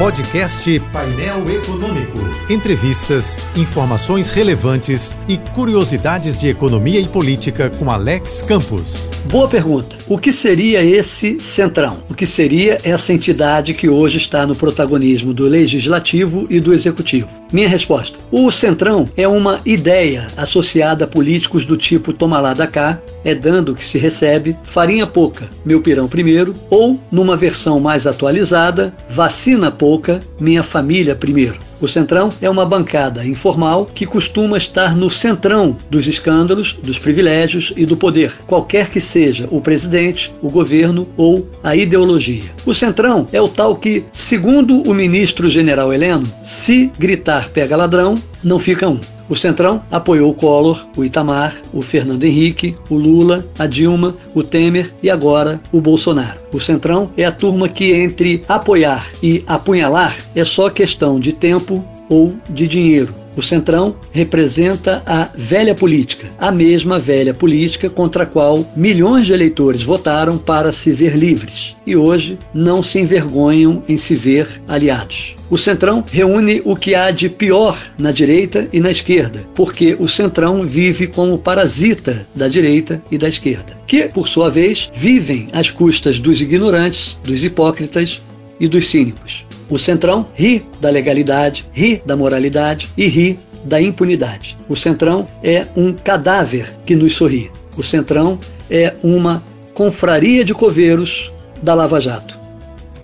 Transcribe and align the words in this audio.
Podcast 0.00 0.80
Painel 0.94 1.44
Econômico. 1.50 2.18
Entrevistas, 2.48 3.44
informações 3.54 4.30
relevantes 4.30 5.14
e 5.28 5.36
curiosidades 5.36 6.40
de 6.40 6.48
economia 6.48 6.98
e 6.98 7.06
política 7.06 7.68
com 7.68 7.90
Alex 7.90 8.42
Campos. 8.42 9.10
Boa 9.26 9.46
pergunta. 9.46 9.98
O 10.08 10.18
que 10.18 10.32
seria 10.32 10.82
esse 10.82 11.38
Centrão? 11.38 11.98
O 12.08 12.14
que 12.14 12.24
seria 12.24 12.80
essa 12.82 13.12
entidade 13.12 13.74
que 13.74 13.90
hoje 13.90 14.16
está 14.16 14.46
no 14.46 14.56
protagonismo 14.56 15.34
do 15.34 15.44
Legislativo 15.44 16.46
e 16.48 16.60
do 16.60 16.72
Executivo? 16.72 17.28
Minha 17.52 17.68
resposta: 17.68 18.18
o 18.32 18.50
Centrão 18.50 19.06
é 19.18 19.28
uma 19.28 19.60
ideia 19.66 20.28
associada 20.34 21.04
a 21.04 21.08
políticos 21.08 21.66
do 21.66 21.76
tipo 21.76 22.14
toma 22.14 22.40
lá 22.40 22.54
da 22.54 22.66
cá, 22.66 22.98
é 23.24 23.34
dando 23.34 23.74
que 23.74 23.84
se 23.84 23.98
recebe, 23.98 24.56
farinha 24.62 25.06
pouca, 25.06 25.48
meu 25.64 25.80
pirão 25.80 26.08
primeiro, 26.08 26.54
ou, 26.68 26.98
numa 27.10 27.36
versão 27.36 27.80
mais 27.80 28.06
atualizada, 28.06 28.92
vacina 29.08 29.70
pouca, 29.70 30.20
minha 30.38 30.62
família 30.62 31.14
primeiro. 31.14 31.58
O 31.80 31.88
Centrão 31.88 32.30
é 32.42 32.50
uma 32.50 32.66
bancada 32.66 33.24
informal 33.24 33.86
que 33.86 34.04
costuma 34.04 34.58
estar 34.58 34.94
no 34.94 35.08
centrão 35.08 35.74
dos 35.90 36.06
escândalos, 36.06 36.74
dos 36.82 36.98
privilégios 36.98 37.72
e 37.74 37.86
do 37.86 37.96
poder, 37.96 38.34
qualquer 38.46 38.90
que 38.90 39.00
seja 39.00 39.48
o 39.50 39.62
presidente, 39.62 40.30
o 40.42 40.50
governo 40.50 41.08
ou 41.16 41.48
a 41.64 41.74
ideologia. 41.74 42.44
O 42.66 42.74
Centrão 42.74 43.26
é 43.32 43.40
o 43.40 43.48
tal 43.48 43.76
que, 43.76 44.04
segundo 44.12 44.82
o 44.82 44.92
ministro 44.92 45.48
general 45.48 45.90
Heleno, 45.90 46.30
se 46.44 46.92
gritar 46.98 47.48
pega 47.48 47.76
ladrão, 47.76 48.20
não 48.44 48.58
fica 48.58 48.86
um. 48.86 49.00
O 49.30 49.36
Centrão 49.36 49.80
apoiou 49.92 50.28
o 50.28 50.34
Collor, 50.34 50.84
o 50.96 51.04
Itamar, 51.04 51.54
o 51.72 51.80
Fernando 51.80 52.24
Henrique, 52.24 52.74
o 52.90 52.96
Lula, 52.96 53.46
a 53.56 53.64
Dilma, 53.64 54.16
o 54.34 54.42
Temer 54.42 54.92
e 55.00 55.08
agora 55.08 55.60
o 55.70 55.80
Bolsonaro. 55.80 56.40
O 56.52 56.58
Centrão 56.58 57.10
é 57.16 57.24
a 57.24 57.30
turma 57.30 57.68
que, 57.68 57.92
entre 57.92 58.42
apoiar 58.48 59.06
e 59.22 59.44
apunhalar, 59.46 60.16
é 60.34 60.44
só 60.44 60.68
questão 60.68 61.20
de 61.20 61.32
tempo 61.32 61.84
ou 62.10 62.34
de 62.50 62.68
dinheiro. 62.68 63.14
O 63.36 63.42
Centrão 63.42 63.94
representa 64.12 65.02
a 65.06 65.28
velha 65.34 65.74
política, 65.74 66.26
a 66.38 66.50
mesma 66.50 66.98
velha 66.98 67.32
política 67.32 67.88
contra 67.88 68.24
a 68.24 68.26
qual 68.26 68.70
milhões 68.76 69.24
de 69.24 69.32
eleitores 69.32 69.82
votaram 69.82 70.36
para 70.36 70.72
se 70.72 70.92
ver 70.92 71.16
livres 71.16 71.74
e 71.86 71.96
hoje 71.96 72.36
não 72.52 72.82
se 72.82 72.98
envergonham 72.98 73.82
em 73.88 73.96
se 73.96 74.16
ver 74.16 74.48
aliados. 74.66 75.36
O 75.48 75.56
Centrão 75.56 76.04
reúne 76.10 76.60
o 76.64 76.76
que 76.76 76.94
há 76.94 77.10
de 77.10 77.28
pior 77.28 77.78
na 77.98 78.12
direita 78.12 78.68
e 78.72 78.80
na 78.80 78.90
esquerda, 78.90 79.44
porque 79.54 79.96
o 79.98 80.08
Centrão 80.08 80.66
vive 80.66 81.06
como 81.06 81.38
parasita 81.38 82.26
da 82.34 82.46
direita 82.46 83.02
e 83.10 83.18
da 83.18 83.28
esquerda, 83.28 83.76
que, 83.86 84.02
por 84.08 84.28
sua 84.28 84.50
vez, 84.50 84.90
vivem 84.94 85.48
às 85.52 85.70
custas 85.70 86.18
dos 86.18 86.40
ignorantes, 86.40 87.18
dos 87.24 87.42
hipócritas 87.42 88.20
e 88.60 88.68
dos 88.68 88.88
cínicos. 88.88 89.44
O 89.70 89.78
Centrão 89.78 90.26
ri 90.34 90.66
da 90.80 90.90
legalidade, 90.90 91.64
ri 91.72 92.02
da 92.04 92.16
moralidade 92.16 92.90
e 92.96 93.06
ri 93.06 93.38
da 93.64 93.80
impunidade. 93.80 94.58
O 94.68 94.74
Centrão 94.74 95.28
é 95.44 95.66
um 95.76 95.92
cadáver 95.92 96.74
que 96.84 96.96
nos 96.96 97.14
sorri. 97.14 97.50
O 97.76 97.82
Centrão 97.82 98.38
é 98.68 98.94
uma 99.02 99.42
confraria 99.72 100.44
de 100.44 100.52
coveiros 100.52 101.32
da 101.62 101.72
Lava 101.72 102.00
Jato. 102.00 102.36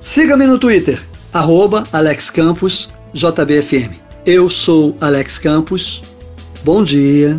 Siga-me 0.00 0.46
no 0.46 0.58
Twitter, 0.58 1.00
arroba 1.32 1.84
Alex 1.92 2.30
Campos, 2.30 2.88
JBFM. 3.14 3.94
Eu 4.24 4.50
sou 4.50 4.96
Alex 5.00 5.38
Campos. 5.38 6.02
Bom 6.64 6.82
dia 6.82 7.38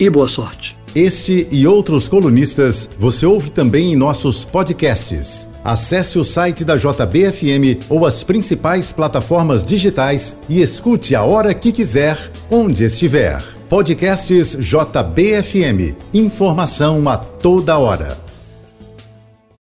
e 0.00 0.08
boa 0.08 0.28
sorte. 0.28 0.74
Este 0.94 1.46
e 1.50 1.66
outros 1.66 2.08
colunistas 2.08 2.88
você 2.98 3.26
ouve 3.26 3.50
também 3.50 3.92
em 3.92 3.96
nossos 3.96 4.44
podcasts. 4.44 5.51
Acesse 5.64 6.18
o 6.18 6.24
site 6.24 6.64
da 6.64 6.76
JBFM 6.76 7.84
ou 7.88 8.04
as 8.04 8.24
principais 8.24 8.90
plataformas 8.90 9.64
digitais 9.64 10.36
e 10.48 10.60
escute 10.60 11.14
a 11.14 11.22
hora 11.22 11.54
que 11.54 11.70
quiser, 11.70 12.18
onde 12.50 12.84
estiver. 12.84 13.42
Podcasts 13.68 14.56
JBFM. 14.56 15.96
Informação 16.12 17.08
a 17.08 17.16
toda 17.16 17.78
hora. 17.78 18.21